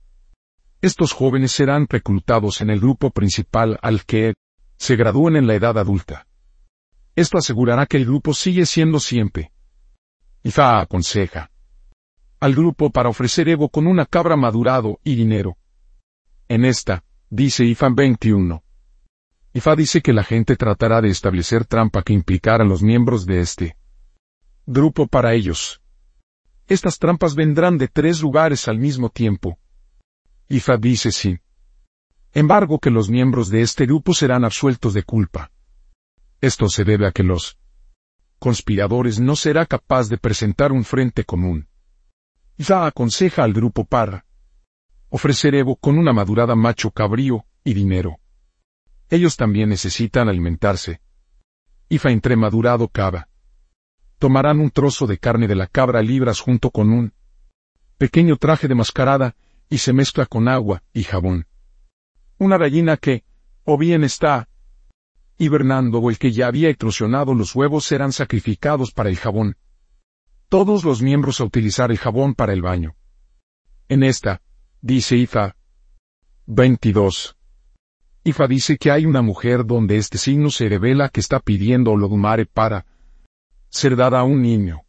Estos 0.80 1.12
jóvenes 1.12 1.52
serán 1.52 1.86
reclutados 1.90 2.62
en 2.62 2.70
el 2.70 2.80
grupo 2.80 3.12
principal 3.12 3.78
al 3.82 4.06
que 4.06 4.36
se 4.78 4.96
gradúen 4.96 5.36
en 5.36 5.48
la 5.48 5.56
edad 5.56 5.78
adulta. 5.78 6.28
Esto 7.14 7.38
asegurará 7.38 7.86
que 7.86 7.98
el 7.98 8.06
grupo 8.06 8.34
sigue 8.34 8.66
siendo 8.66 9.02
siempre. 9.02 9.52
Ifa 10.44 10.80
aconseja 10.80 11.52
al 12.40 12.56
grupo 12.56 12.90
para 12.90 13.10
ofrecer 13.10 13.50
ego 13.50 13.70
con 13.70 13.88
una 13.88 14.06
cabra 14.06 14.36
madurado 14.36 15.00
y 15.04 15.16
dinero. 15.16 15.58
En 16.48 16.66
esta, 16.66 17.04
dice 17.30 17.66
Ifa 17.66 17.90
21. 17.90 18.64
Ifa 19.54 19.76
dice 19.76 20.02
que 20.02 20.14
la 20.14 20.24
gente 20.24 20.56
tratará 20.56 21.02
de 21.02 21.10
establecer 21.10 21.66
trampa 21.66 22.04
que 22.04 22.14
implicara 22.14 22.64
a 22.64 22.68
los 22.68 22.84
miembros 22.84 23.26
de 23.26 23.40
este 23.40 23.78
grupo 24.66 25.08
para 25.08 25.34
ellos. 25.34 25.82
Estas 26.68 27.00
trampas 27.00 27.36
vendrán 27.36 27.78
de 27.78 27.88
tres 27.88 28.22
lugares 28.22 28.68
al 28.68 28.80
mismo 28.80 29.10
tiempo. 29.10 29.58
Ifa 30.50 30.78
dice 30.78 31.12
sí. 31.12 31.40
Embargo 32.34 32.80
que 32.80 32.90
los 32.90 33.10
miembros 33.10 33.50
de 33.50 33.62
este 33.62 33.86
grupo 33.86 34.14
serán 34.14 34.44
absueltos 34.44 34.94
de 34.94 35.04
culpa. 35.04 35.52
Esto 36.42 36.68
se 36.68 36.84
debe 36.84 37.08
a 37.08 37.12
que 37.12 37.24
los 37.24 37.58
conspiradores 38.40 39.20
no 39.20 39.36
será 39.36 39.66
capaz 39.66 40.10
de 40.10 40.18
presentar 40.18 40.72
un 40.72 40.84
frente 40.84 41.24
común. 41.24 41.68
Ifa 42.58 42.88
aconseja 42.88 43.44
al 43.44 43.54
grupo 43.54 43.84
para 43.84 44.26
ofrecer 45.10 45.56
Evo 45.56 45.76
con 45.76 45.98
una 45.98 46.14
madurada 46.14 46.56
macho 46.56 46.92
cabrío 46.92 47.46
y 47.64 47.74
dinero. 47.74 48.18
Ellos 49.10 49.36
también 49.36 49.70
necesitan 49.70 50.30
alimentarse. 50.30 51.02
Ifa 51.90 52.12
entre 52.12 52.36
madurado 52.36 52.88
cava. 52.88 53.28
Tomarán 54.20 54.60
un 54.60 54.72
trozo 54.72 55.06
de 55.06 55.18
carne 55.18 55.48
de 55.48 55.56
la 55.56 55.68
cabra 55.68 56.02
libras 56.02 56.40
junto 56.40 56.72
con 56.72 56.92
un 56.92 57.14
pequeño 57.98 58.38
traje 58.38 58.68
de 58.68 58.76
mascarada, 58.76 59.36
y 59.70 59.80
se 59.80 59.94
mezcla 59.94 60.26
con 60.26 60.48
agua 60.48 60.84
y 60.94 61.04
jabón. 61.04 61.48
Una 62.38 62.58
gallina 62.58 62.98
que, 62.98 63.24
o 63.64 63.78
bien 63.78 64.04
está 64.04 64.48
hibernando 65.38 66.00
o 66.00 66.10
el 66.10 66.18
que 66.18 66.32
ya 66.32 66.48
había 66.48 66.70
eclosionado 66.70 67.34
los 67.34 67.56
huevos 67.56 67.86
serán 67.86 68.12
sacrificados 68.12 68.92
para 68.92 69.10
el 69.10 69.18
jabón. 69.18 69.58
Todos 70.50 70.84
los 70.84 71.02
miembros 71.02 71.42
a 71.42 71.44
utilizar 71.44 71.92
el 71.92 71.98
jabón 71.98 72.36
para 72.36 72.54
el 72.54 72.62
baño. 72.62 72.96
En 73.90 74.04
esta, 74.04 74.42
dice 74.82 75.18
Ifa 75.18 75.56
22. 76.46 77.36
Ifa 78.24 78.48
dice 78.48 78.78
que 78.78 78.92
hay 78.92 79.06
una 79.06 79.24
mujer 79.24 79.66
donde 79.66 79.98
este 79.98 80.20
signo 80.20 80.52
se 80.52 80.70
revela 80.70 81.10
que 81.10 81.20
está 81.20 81.40
pidiendo 81.40 81.92
Olodumare 81.92 82.46
para 82.46 82.86
ser 83.70 83.96
dada 83.96 84.20
a 84.20 84.24
un 84.24 84.44
niño. 84.44 84.82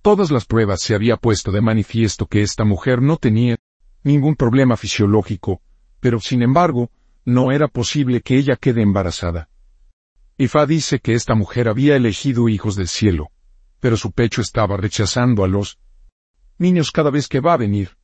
Todas 0.00 0.30
las 0.30 0.46
pruebas 0.46 0.80
se 0.80 0.94
había 0.94 1.18
puesto 1.18 1.52
de 1.52 1.60
manifiesto 1.60 2.26
que 2.26 2.40
esta 2.40 2.64
mujer 2.64 3.02
no 3.02 3.18
tenía 3.18 3.56
ningún 4.02 4.36
problema 4.36 4.78
fisiológico, 4.78 5.60
pero 6.00 6.18
sin 6.18 6.42
embargo, 6.42 6.90
no 7.24 7.52
era 7.52 7.68
posible 7.68 8.22
que 8.22 8.36
ella 8.38 8.56
quede 8.56 8.80
embarazada. 8.80 9.48
Ifa 10.38 10.64
dice 10.66 10.98
que 10.98 11.12
esta 11.12 11.34
mujer 11.34 11.68
había 11.68 11.94
elegido 11.94 12.48
hijos 12.48 12.74
del 12.74 12.88
cielo, 12.88 13.30
pero 13.82 13.96
su 13.96 14.12
pecho 14.12 14.40
estaba 14.40 14.76
rechazando 14.76 15.42
a 15.42 15.48
los 15.48 15.76
niños 16.56 16.92
cada 16.92 17.10
vez 17.10 17.26
que 17.26 17.40
va 17.40 17.54
a 17.54 17.56
venir. 17.56 17.96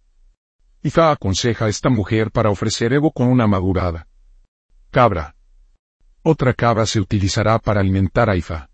Ifa 0.82 1.12
aconseja 1.12 1.66
a 1.66 1.68
esta 1.68 1.88
mujer 1.88 2.32
para 2.32 2.50
ofrecer 2.50 2.92
Evo 2.92 3.12
con 3.12 3.28
una 3.28 3.46
madurada 3.46 4.08
cabra. 4.90 5.36
Otra 6.22 6.52
cabra 6.52 6.84
se 6.84 6.98
utilizará 6.98 7.60
para 7.60 7.80
alimentar 7.80 8.28
a 8.28 8.34
Ifa. 8.34 8.70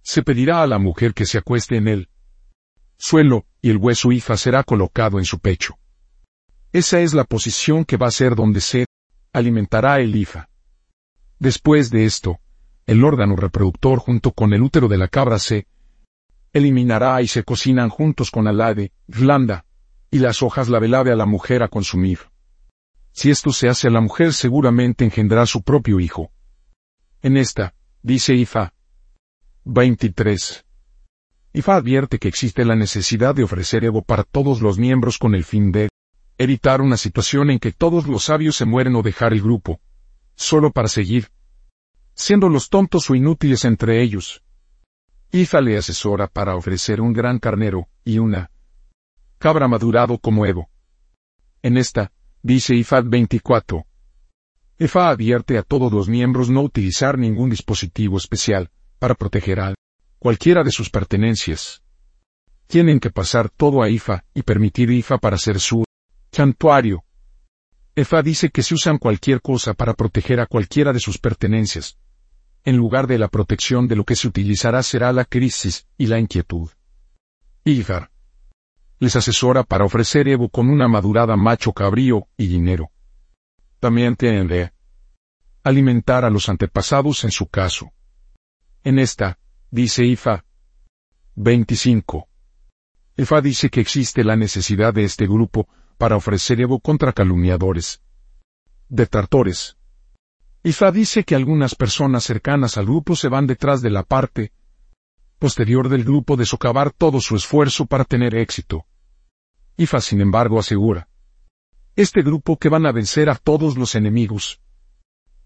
Se 0.00 0.22
pedirá 0.22 0.62
a 0.62 0.66
la 0.66 0.78
mujer 0.78 1.12
que 1.12 1.26
se 1.26 1.36
acueste 1.36 1.76
en 1.76 1.88
el 1.88 2.08
suelo, 2.96 3.44
y 3.60 3.68
el 3.68 3.76
hueso 3.76 4.10
Ifa 4.10 4.38
será 4.38 4.64
colocado 4.64 5.18
en 5.18 5.26
su 5.26 5.40
pecho. 5.40 5.76
Esa 6.72 7.00
es 7.00 7.12
la 7.12 7.24
posición 7.24 7.84
que 7.84 7.98
va 7.98 8.06
a 8.06 8.10
ser 8.10 8.34
donde 8.34 8.62
se 8.62 8.86
alimentará 9.34 10.00
el 10.00 10.16
Ifa. 10.16 10.48
Después 11.38 11.90
de 11.90 12.06
esto, 12.06 12.40
el 12.86 13.04
órgano 13.04 13.36
reproductor 13.36 13.98
junto 13.98 14.32
con 14.32 14.54
el 14.54 14.62
útero 14.62 14.88
de 14.88 14.96
la 14.96 15.08
cabra 15.08 15.38
se 15.38 15.66
eliminará 16.54 17.20
y 17.20 17.28
se 17.28 17.42
cocinan 17.42 17.90
juntos 17.90 18.30
con 18.30 18.46
alade, 18.46 18.92
glanda, 19.08 19.66
y 20.10 20.20
las 20.20 20.42
hojas 20.42 20.68
la 20.68 20.78
velave 20.78 21.10
a 21.12 21.16
la 21.16 21.26
mujer 21.26 21.62
a 21.62 21.68
consumir. 21.68 22.20
Si 23.12 23.30
esto 23.30 23.52
se 23.52 23.68
hace 23.68 23.88
a 23.88 23.90
la 23.90 24.00
mujer 24.00 24.32
seguramente 24.32 25.04
engendrá 25.04 25.44
su 25.46 25.62
propio 25.62 26.00
hijo. 26.00 26.30
En 27.20 27.36
esta, 27.36 27.74
dice 28.02 28.34
Ifa. 28.34 28.72
23. 29.64 30.64
Ifa 31.52 31.76
advierte 31.76 32.18
que 32.18 32.28
existe 32.28 32.64
la 32.64 32.76
necesidad 32.76 33.34
de 33.34 33.44
ofrecer 33.44 33.84
Evo 33.84 34.02
para 34.02 34.22
todos 34.22 34.60
los 34.60 34.78
miembros 34.78 35.18
con 35.18 35.34
el 35.34 35.44
fin 35.44 35.72
de 35.72 35.88
evitar 36.38 36.80
una 36.80 36.96
situación 36.96 37.50
en 37.50 37.58
que 37.58 37.72
todos 37.72 38.06
los 38.06 38.24
sabios 38.24 38.56
se 38.56 38.64
mueren 38.64 38.94
o 38.96 39.02
dejar 39.02 39.32
el 39.32 39.42
grupo, 39.42 39.80
solo 40.36 40.70
para 40.72 40.88
seguir, 40.88 41.28
siendo 42.14 42.48
los 42.48 42.70
tontos 42.70 43.10
o 43.10 43.14
inútiles 43.14 43.64
entre 43.64 44.02
ellos. 44.02 44.42
Ifa 45.36 45.60
le 45.60 45.76
asesora 45.76 46.28
para 46.28 46.54
ofrecer 46.54 47.00
un 47.00 47.12
gran 47.12 47.40
carnero 47.40 47.88
y 48.04 48.18
una 48.18 48.52
cabra 49.38 49.66
madurado 49.66 50.16
como 50.16 50.46
Evo. 50.46 50.70
En 51.60 51.76
esta, 51.76 52.12
dice 52.40 52.76
IFAD 52.76 53.06
24. 53.06 53.84
EFA 54.78 55.08
advierte 55.08 55.58
a 55.58 55.64
todos 55.64 55.92
los 55.92 56.08
miembros 56.08 56.50
no 56.50 56.62
utilizar 56.62 57.18
ningún 57.18 57.50
dispositivo 57.50 58.16
especial 58.16 58.70
para 59.00 59.16
proteger 59.16 59.58
a 59.58 59.74
cualquiera 60.20 60.62
de 60.62 60.70
sus 60.70 60.88
pertenencias. 60.88 61.82
Tienen 62.68 63.00
que 63.00 63.10
pasar 63.10 63.50
todo 63.50 63.82
a 63.82 63.90
IFA 63.90 64.24
y 64.34 64.42
permitir 64.42 64.92
IFA 64.92 65.18
para 65.18 65.36
ser 65.36 65.58
su 65.58 65.82
santuario. 66.30 67.02
EFA 67.96 68.22
dice 68.22 68.50
que 68.50 68.62
si 68.62 68.74
usan 68.74 68.98
cualquier 68.98 69.42
cosa 69.42 69.74
para 69.74 69.94
proteger 69.94 70.38
a 70.38 70.46
cualquiera 70.46 70.92
de 70.92 71.00
sus 71.00 71.18
pertenencias. 71.18 71.98
En 72.64 72.76
lugar 72.78 73.06
de 73.06 73.18
la 73.18 73.28
protección 73.28 73.88
de 73.88 73.96
lo 73.96 74.04
que 74.04 74.16
se 74.16 74.26
utilizará 74.26 74.82
será 74.82 75.12
la 75.12 75.26
crisis 75.26 75.86
y 75.98 76.06
la 76.06 76.18
inquietud. 76.18 76.70
IFA 77.64 78.10
les 79.00 79.16
asesora 79.16 79.64
para 79.64 79.84
ofrecer 79.84 80.28
Evo 80.28 80.48
con 80.48 80.70
una 80.70 80.88
madurada 80.88 81.36
macho 81.36 81.72
cabrío 81.72 82.26
y 82.38 82.46
dinero. 82.46 82.90
También 83.80 84.16
tienen 84.16 84.48
de 84.48 84.72
alimentar 85.62 86.24
a 86.24 86.30
los 86.30 86.48
antepasados 86.48 87.24
en 87.24 87.30
su 87.30 87.48
caso. 87.48 87.92
En 88.82 88.98
esta, 88.98 89.38
dice 89.70 90.06
Ifa 90.06 90.46
25. 91.34 92.28
Ifa 93.18 93.40
dice 93.42 93.68
que 93.68 93.80
existe 93.80 94.24
la 94.24 94.36
necesidad 94.36 94.94
de 94.94 95.04
este 95.04 95.26
grupo 95.26 95.68
para 95.98 96.16
ofrecer 96.16 96.62
Evo 96.62 96.80
contra 96.80 97.12
calumniadores, 97.12 98.00
detractores 98.88 99.76
Ifa 100.66 100.90
dice 100.90 101.24
que 101.24 101.34
algunas 101.34 101.74
personas 101.74 102.24
cercanas 102.24 102.78
al 102.78 102.86
grupo 102.86 103.16
se 103.16 103.28
van 103.28 103.46
detrás 103.46 103.82
de 103.82 103.90
la 103.90 104.02
parte 104.02 104.50
posterior 105.38 105.90
del 105.90 106.04
grupo 106.04 106.38
de 106.38 106.46
socavar 106.46 106.90
todo 106.90 107.20
su 107.20 107.36
esfuerzo 107.36 107.84
para 107.84 108.06
tener 108.06 108.34
éxito. 108.34 108.86
Ifa 109.76 110.00
sin 110.00 110.22
embargo 110.22 110.58
asegura. 110.58 111.06
Este 111.96 112.22
grupo 112.22 112.56
que 112.56 112.70
van 112.70 112.86
a 112.86 112.92
vencer 112.92 113.28
a 113.28 113.34
todos 113.34 113.76
los 113.76 113.94
enemigos. 113.94 114.62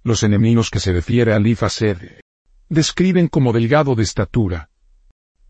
Los 0.05 0.23
enemigos 0.23 0.71
que 0.71 0.79
se 0.79 0.93
refiere 0.93 1.33
al 1.35 1.45
Ifa 1.49 1.69
ser 1.69 2.21
describen 2.69 3.27
como 3.27 3.53
delgado 3.53 3.97
de 3.97 4.05
estatura. 4.05 4.71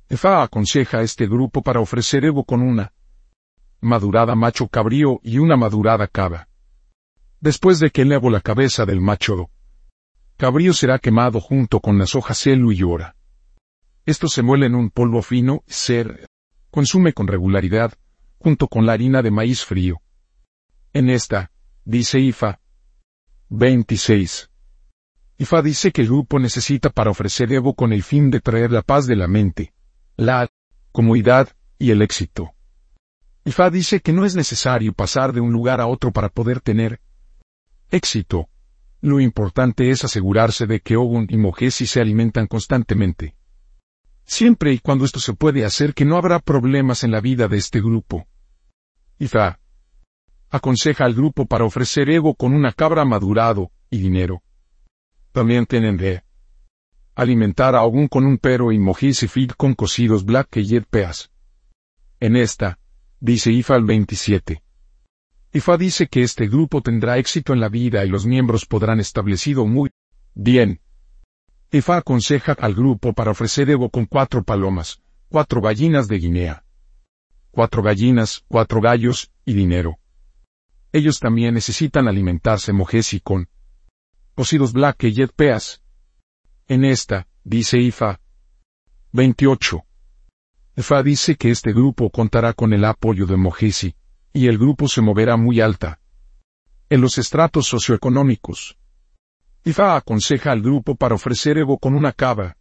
Ifa 0.09 0.43
aconseja 0.43 1.01
a 1.01 1.03
este 1.03 1.27
grupo 1.27 1.61
para 1.61 1.81
ofrecer 1.81 2.25
Evo 2.25 2.45
con 2.45 2.63
una 2.63 2.95
madurada 3.83 4.35
macho 4.35 4.67
cabrío 4.69 5.21
y 5.23 5.37
una 5.37 5.59
madurada 5.59 6.07
cava. 6.07 6.49
Después 7.39 7.81
de 7.81 7.91
que 7.91 8.01
elevo 8.03 8.31
la 8.31 8.41
cabeza 8.41 8.87
del 8.87 9.03
macho 9.03 9.51
cabrío 10.39 10.73
será 10.73 11.01
quemado 11.01 11.41
junto 11.41 11.81
con 11.81 11.99
las 11.99 12.15
hojas 12.15 12.39
celu 12.39 12.71
y 12.71 12.77
llora. 12.77 13.17
Esto 14.07 14.29
se 14.29 14.43
muele 14.43 14.67
en 14.67 14.77
un 14.77 14.89
polvo 14.89 15.21
fino, 15.21 15.65
ser, 15.67 16.29
consume 16.71 17.13
con 17.13 17.27
regularidad, 17.27 17.93
junto 18.39 18.69
con 18.69 18.87
la 18.87 18.93
harina 18.93 19.21
de 19.21 19.33
maíz 19.33 19.65
frío. 19.65 20.01
En 20.93 21.11
esta, 21.11 21.51
dice 21.85 22.21
Ifa. 22.21 22.61
26. 23.49 24.49
Ifa 25.39 25.61
dice 25.61 25.91
que 25.91 26.03
el 26.03 26.09
grupo 26.09 26.39
necesita 26.39 26.91
para 26.91 27.11
ofrecer 27.11 27.53
Evo 27.53 27.75
con 27.75 27.93
el 27.93 28.05
fin 28.05 28.31
de 28.31 28.41
traer 28.41 28.71
la 28.71 28.83
paz 28.83 29.07
de 29.07 29.17
la 29.17 29.27
mente, 29.27 29.73
la 30.17 30.49
comodidad 30.93 31.49
y 31.79 31.91
el 31.91 32.01
éxito. 32.01 32.53
Ifa 33.45 33.71
dice 33.71 34.01
que 34.01 34.13
no 34.13 34.25
es 34.25 34.37
necesario 34.37 34.93
pasar 34.93 35.33
de 35.33 35.41
un 35.41 35.53
lugar 35.53 35.81
a 35.81 35.89
otro 35.89 36.13
para 36.13 36.29
poder 36.29 36.61
tener 36.61 37.01
éxito, 37.91 38.49
lo 39.01 39.21
importante 39.21 39.91
es 39.91 40.05
asegurarse 40.05 40.67
de 40.67 40.81
que 40.81 40.97
Ogun 40.97 41.27
y 41.31 41.37
Mogesi 41.37 41.87
se 41.87 42.01
alimentan 42.01 42.47
constantemente. 42.47 43.37
Siempre 44.25 44.73
y 44.73 44.79
cuando 44.79 45.05
esto 45.05 45.21
se 45.21 45.35
puede 45.35 45.65
hacer 45.65 45.95
que 45.95 46.05
no 46.05 46.17
habrá 46.17 46.39
problemas 46.41 47.05
en 47.05 47.13
la 47.13 47.21
vida 47.21 47.49
de 47.49 47.57
este 47.57 47.81
grupo. 47.81 48.27
Ifa 49.19 49.59
aconseja 50.51 51.05
al 51.05 51.15
grupo 51.15 51.47
para 51.47 51.65
ofrecer 51.65 52.09
ego 52.11 52.35
con 52.35 52.55
una 52.55 52.73
cabra 52.73 53.05
madurado 53.05 53.71
y 53.91 53.99
dinero. 53.99 54.43
También 55.33 55.67
tienen 55.67 55.97
de 55.97 56.23
alimentar 57.15 57.75
a 57.75 57.83
Ogun 57.83 58.09
con 58.09 58.25
un 58.25 58.39
pero 58.39 58.73
y 58.73 58.79
Mogesi 58.79 59.29
feed 59.29 59.51
con 59.53 59.75
cocidos 59.75 60.25
black 60.25 60.57
y 60.57 60.65
jet 60.65 60.87
peas. 60.89 61.31
En 62.21 62.37
esta, 62.37 62.79
dice 63.21 63.53
Ifa 63.53 63.75
al 63.75 63.85
27. 63.85 64.63
Ifa 65.53 65.79
dice 65.79 66.09
que 66.09 66.23
este 66.23 66.47
grupo 66.47 66.83
tendrá 66.83 67.17
éxito 67.17 67.55
en 67.55 67.61
la 67.61 67.69
vida 67.69 68.05
y 68.05 68.09
los 68.09 68.27
miembros 68.27 68.67
podrán 68.67 69.01
establecido 69.01 69.67
muy 69.67 69.91
bien. 70.35 70.81
Ifa 71.71 71.97
aconseja 71.97 72.53
al 72.53 72.75
grupo 72.75 73.15
para 73.15 73.31
ofrecer 73.31 73.71
Evo 73.71 73.89
con 73.89 74.05
cuatro 74.07 74.43
palomas, 74.43 75.01
cuatro 75.29 75.61
gallinas 75.63 76.07
de 76.07 76.19
Guinea, 76.19 76.65
cuatro 77.51 77.83
gallinas, 77.83 78.45
cuatro 78.49 78.81
gallos 78.81 79.31
y 79.45 79.55
dinero. 79.55 79.99
Ellos 80.93 81.19
también 81.19 81.55
necesitan 81.55 82.09
alimentarse 82.09 82.73
mojesi 82.73 83.21
con 83.21 83.49
cocidos 84.35 84.73
black 84.73 85.05
y 85.05 85.13
jet 85.13 85.33
peas. 85.33 85.83
En 86.67 86.85
esta, 86.85 87.27
dice 87.45 87.79
Ifa. 87.79 88.21
28. 89.13 89.85
Ifa 90.77 91.03
dice 91.03 91.37
que 91.37 91.51
este 91.51 91.73
grupo 91.73 92.11
contará 92.11 92.53
con 92.53 92.73
el 92.73 92.85
apoyo 92.85 93.27
de 93.27 93.37
Mojesi, 93.37 93.97
y 94.33 94.47
el 94.47 94.59
grupo 94.59 94.89
se 94.89 95.01
moverá 95.01 95.37
muy 95.37 95.61
alta. 95.61 96.01
En 96.91 97.01
los 97.01 97.19
estratos 97.19 97.67
socioeconómicos. 97.67 98.79
IFA 99.65 99.97
aconseja 99.97 100.53
al 100.53 100.63
grupo 100.63 100.95
para 100.95 101.15
ofrecer 101.15 101.59
ego 101.59 101.79
con 101.79 101.95
una 101.95 102.13
cava, 102.13 102.57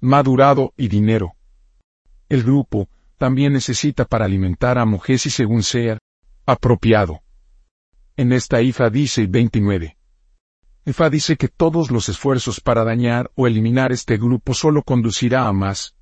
madurado 0.00 0.72
y 0.76 0.88
dinero. 0.88 1.34
El 2.28 2.42
grupo 2.42 2.88
también 3.18 3.52
necesita 3.52 4.04
para 4.04 4.24
alimentar 4.24 4.78
a 4.78 4.84
mujeres 4.84 5.26
y 5.26 5.30
según 5.30 5.62
sea 5.62 5.98
apropiado. 6.44 7.20
En 8.16 8.32
esta 8.32 8.60
IFA 8.60 8.90
dice 8.90 9.26
29. 9.26 9.96
IFA 10.84 11.10
dice 11.10 11.36
que 11.36 11.48
todos 11.48 11.90
los 11.90 12.08
esfuerzos 12.08 12.60
para 12.60 12.84
dañar 12.84 13.30
o 13.36 13.46
eliminar 13.46 13.92
este 13.92 14.16
grupo 14.16 14.54
solo 14.54 14.82
conducirá 14.82 15.46
a 15.46 15.52
más 15.52 15.94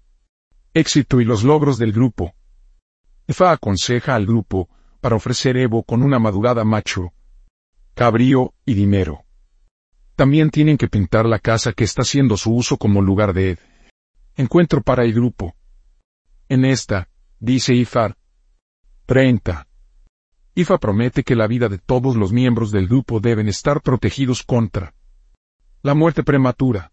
éxito 0.72 1.20
y 1.20 1.24
los 1.24 1.44
logros 1.44 1.76
del 1.78 1.92
grupo. 1.92 2.34
Efa 3.30 3.52
aconseja 3.52 4.16
al 4.16 4.26
grupo, 4.26 4.68
para 5.00 5.14
ofrecer 5.14 5.56
Evo 5.56 5.84
con 5.84 6.02
una 6.02 6.18
madurada 6.18 6.64
macho, 6.64 7.12
cabrío 7.94 8.54
y 8.66 8.74
dinero. 8.74 9.24
También 10.16 10.50
tienen 10.50 10.76
que 10.76 10.88
pintar 10.88 11.26
la 11.26 11.38
casa 11.38 11.72
que 11.72 11.84
está 11.84 12.02
haciendo 12.02 12.36
su 12.36 12.52
uso 12.52 12.76
como 12.76 13.00
lugar 13.00 13.32
de 13.32 13.56
encuentro 14.34 14.82
para 14.82 15.04
el 15.04 15.12
grupo. 15.12 15.54
En 16.48 16.64
esta, 16.64 17.08
dice 17.38 17.72
Ifar. 17.72 18.16
30. 19.06 19.64
Ifa 20.56 20.78
promete 20.78 21.22
que 21.22 21.36
la 21.36 21.46
vida 21.46 21.68
de 21.68 21.78
todos 21.78 22.16
los 22.16 22.32
miembros 22.32 22.72
del 22.72 22.88
grupo 22.88 23.20
deben 23.20 23.48
estar 23.48 23.80
protegidos 23.80 24.42
contra 24.42 24.92
la 25.82 25.94
muerte 25.94 26.24
prematura. 26.24 26.90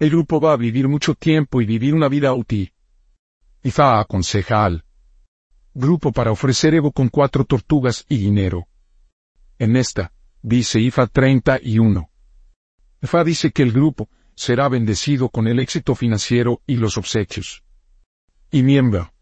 El 0.00 0.10
grupo 0.10 0.40
va 0.40 0.54
a 0.54 0.56
vivir 0.56 0.88
mucho 0.88 1.14
tiempo 1.14 1.62
y 1.62 1.66
vivir 1.66 1.94
una 1.94 2.08
vida 2.08 2.34
útil. 2.34 2.72
Ifa 3.62 4.00
aconseja 4.00 4.64
al 4.64 4.85
grupo 5.76 6.10
para 6.10 6.32
ofrecer 6.32 6.74
Evo 6.74 6.90
con 6.90 7.10
cuatro 7.10 7.44
tortugas 7.44 8.06
y 8.08 8.16
dinero. 8.16 8.66
En 9.58 9.76
esta, 9.76 10.12
dice 10.40 10.80
IFA 10.80 11.06
31. 11.06 12.10
IFA 13.02 13.24
dice 13.24 13.52
que 13.52 13.62
el 13.62 13.72
grupo 13.72 14.08
será 14.34 14.68
bendecido 14.68 15.28
con 15.28 15.46
el 15.46 15.58
éxito 15.58 15.94
financiero 15.94 16.62
y 16.66 16.76
los 16.76 16.96
obsequios. 16.96 17.62
Y 18.50 18.62
miembro 18.62 19.12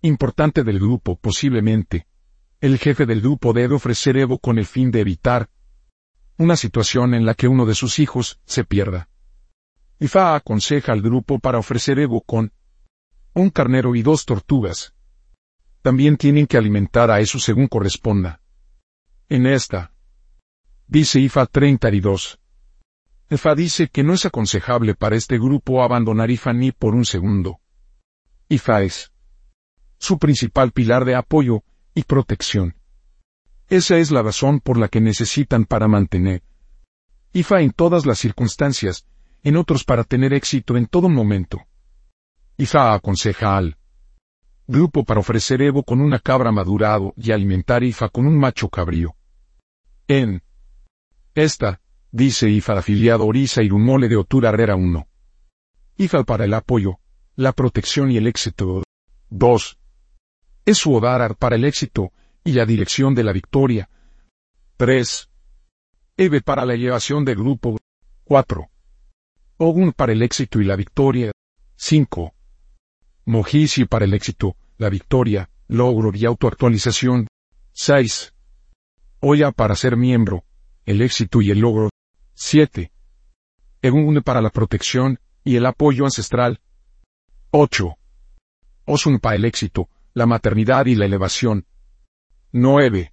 importante 0.00 0.62
del 0.62 0.78
grupo, 0.78 1.16
posiblemente, 1.16 2.06
el 2.60 2.78
jefe 2.78 3.04
del 3.04 3.20
grupo 3.20 3.52
debe 3.52 3.74
ofrecer 3.74 4.16
Evo 4.16 4.38
con 4.38 4.58
el 4.58 4.64
fin 4.64 4.90
de 4.90 5.00
evitar 5.00 5.50
una 6.38 6.56
situación 6.56 7.12
en 7.12 7.26
la 7.26 7.34
que 7.34 7.48
uno 7.48 7.66
de 7.66 7.74
sus 7.74 7.98
hijos 7.98 8.40
se 8.46 8.64
pierda. 8.64 9.08
IFA 9.98 10.36
aconseja 10.36 10.92
al 10.92 11.02
grupo 11.02 11.38
para 11.38 11.58
ofrecer 11.58 11.98
Evo 11.98 12.22
con 12.22 12.52
un 13.34 13.50
carnero 13.50 13.94
y 13.94 14.02
dos 14.02 14.24
tortugas, 14.24 14.95
también 15.86 16.16
tienen 16.16 16.48
que 16.48 16.56
alimentar 16.56 17.12
a 17.12 17.20
eso 17.20 17.38
según 17.38 17.68
corresponda. 17.68 18.40
En 19.28 19.46
esta, 19.46 19.92
dice 20.88 21.20
IFA 21.20 21.46
32. 21.46 22.40
IFA 23.30 23.54
dice 23.54 23.86
que 23.86 24.02
no 24.02 24.12
es 24.12 24.26
aconsejable 24.26 24.96
para 24.96 25.14
este 25.14 25.38
grupo 25.38 25.84
abandonar 25.84 26.28
IFA 26.28 26.54
ni 26.54 26.72
por 26.72 26.96
un 26.96 27.04
segundo. 27.04 27.60
IFA 28.48 28.82
es 28.82 29.12
su 29.96 30.18
principal 30.18 30.72
pilar 30.72 31.04
de 31.04 31.14
apoyo 31.14 31.62
y 31.94 32.02
protección. 32.02 32.74
Esa 33.68 33.98
es 33.98 34.10
la 34.10 34.22
razón 34.22 34.58
por 34.58 34.78
la 34.78 34.88
que 34.88 35.00
necesitan 35.00 35.66
para 35.66 35.86
mantener 35.86 36.42
IFA 37.32 37.60
en 37.60 37.70
todas 37.70 38.06
las 38.06 38.18
circunstancias, 38.18 39.06
en 39.44 39.56
otros 39.56 39.84
para 39.84 40.02
tener 40.02 40.34
éxito 40.34 40.76
en 40.76 40.86
todo 40.86 41.08
momento. 41.08 41.60
IFA 42.56 42.94
aconseja 42.94 43.56
al 43.56 43.78
Grupo 44.68 45.04
para 45.04 45.20
ofrecer 45.20 45.62
Evo 45.62 45.84
con 45.84 46.00
una 46.00 46.18
cabra 46.18 46.50
madurado 46.50 47.14
y 47.16 47.30
alimentar 47.30 47.84
Ifa 47.84 48.08
con 48.08 48.26
un 48.26 48.36
macho 48.36 48.68
cabrío. 48.68 49.14
En 50.08 50.42
esta, 51.34 51.80
dice 52.10 52.48
Ifa 52.48 52.78
afiliado 52.78 53.26
Orisa 53.26 53.62
y 53.62 53.68
Rumole 53.68 54.08
de 54.08 54.16
Otura 54.16 54.48
Herrera 54.48 54.74
1. 54.74 55.06
Ifa 55.98 56.24
para 56.24 56.44
el 56.46 56.54
apoyo, 56.54 56.98
la 57.36 57.52
protección 57.52 58.10
y 58.10 58.16
el 58.16 58.26
éxito. 58.26 58.82
2. 59.30 59.78
Es 60.64 60.78
su 60.78 60.94
Odarar 60.94 61.36
para 61.36 61.56
el 61.56 61.64
éxito 61.64 62.12
y 62.42 62.52
la 62.52 62.66
dirección 62.66 63.14
de 63.14 63.24
la 63.24 63.32
victoria. 63.32 63.88
3. 64.78 65.30
Eve 66.16 66.40
para 66.40 66.64
la 66.64 66.74
elevación 66.74 67.24
del 67.24 67.36
grupo. 67.36 67.78
4. 68.24 68.68
Ogun 69.58 69.92
para 69.92 70.12
el 70.12 70.22
éxito 70.22 70.60
y 70.60 70.64
la 70.64 70.74
victoria. 70.74 71.30
5. 71.76 72.35
Mojisi 73.26 73.86
para 73.86 74.04
el 74.04 74.14
éxito, 74.14 74.56
la 74.78 74.88
victoria, 74.88 75.50
logro 75.66 76.12
y 76.14 76.24
autoactualización. 76.24 77.26
6. 77.72 78.32
Oya 79.18 79.50
para 79.50 79.74
ser 79.74 79.96
miembro, 79.96 80.44
el 80.84 81.02
éxito 81.02 81.42
y 81.42 81.50
el 81.50 81.58
logro. 81.58 81.90
7. 82.34 82.92
Egun 83.82 84.22
para 84.22 84.40
la 84.40 84.50
protección 84.50 85.18
y 85.42 85.56
el 85.56 85.66
apoyo 85.66 86.04
ancestral. 86.04 86.60
8. 87.50 87.96
Osun 88.84 89.18
para 89.18 89.34
el 89.34 89.44
éxito, 89.44 89.88
la 90.14 90.26
maternidad 90.26 90.86
y 90.86 90.94
la 90.94 91.06
elevación. 91.06 91.66
9. 92.52 93.12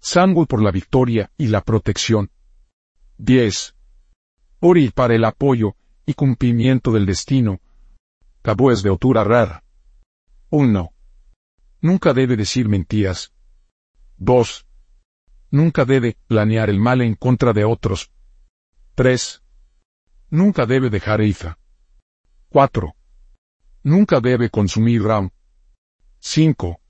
Sangul 0.00 0.46
por 0.46 0.62
la 0.62 0.70
victoria 0.70 1.30
y 1.36 1.48
la 1.48 1.60
protección. 1.60 2.30
10. 3.18 3.74
Ori 4.60 4.88
para 4.88 5.14
el 5.14 5.24
apoyo 5.24 5.76
y 6.06 6.14
cumplimiento 6.14 6.92
del 6.92 7.04
destino, 7.04 7.60
es 8.72 8.82
de 8.82 8.90
otura 8.90 9.24
rara. 9.24 9.62
1. 10.50 10.90
Nunca 11.80 12.12
debe 12.14 12.36
decir 12.36 12.68
mentiras. 12.68 13.32
2. 14.16 14.66
Nunca 15.50 15.84
debe 15.84 16.16
planear 16.26 16.70
el 16.70 16.80
mal 16.80 17.02
en 17.02 17.14
contra 17.14 17.52
de 17.52 17.64
otros. 17.64 18.10
3. 18.94 19.42
Nunca 20.30 20.66
debe 20.66 20.90
dejar 20.90 21.20
EIFA. 21.20 21.58
4. 22.48 22.94
Nunca 23.82 24.20
debe 24.20 24.50
consumir 24.50 25.02
RAM. 25.02 25.30
5. 26.20 26.80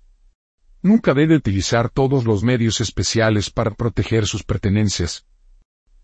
Nunca 0.82 1.12
debe 1.12 1.36
utilizar 1.36 1.90
todos 1.90 2.24
los 2.24 2.42
medios 2.42 2.80
especiales 2.80 3.50
para 3.50 3.72
proteger 3.72 4.26
sus 4.26 4.44
pertenencias. 4.44 5.26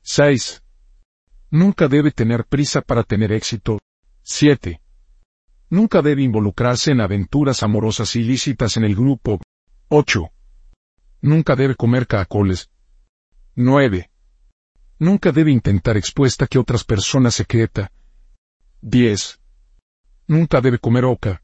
6. 0.03 0.63
Nunca 1.51 1.89
debe 1.89 2.11
tener 2.11 2.45
prisa 2.45 2.83
para 2.83 3.05
tener 3.05 3.33
éxito. 3.33 3.79
7. 4.23 4.81
Nunca 5.71 6.03
debe 6.03 6.23
involucrarse 6.23 6.93
en 6.93 7.01
aventuras 7.01 7.63
amorosas 7.63 8.17
ilícitas 8.17 8.77
en 8.77 8.85
el 8.85 8.95
grupo. 8.95 9.41
8. 9.89 10.31
Nunca 11.21 11.57
debe 11.57 11.75
comer 11.75 12.07
caracoles. 12.07 12.71
9. 13.55 14.11
Nunca 14.99 15.33
debe 15.33 15.51
intentar 15.51 15.97
expuesta 15.97 16.47
que 16.47 16.59
otras 16.59 16.85
personas 16.85 17.35
secreta. 17.35 17.91
10. 18.83 19.41
Nunca 20.27 20.61
debe 20.61 20.79
comer 20.79 21.05
oca. 21.05 21.44